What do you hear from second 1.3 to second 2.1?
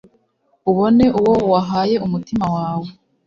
wahaye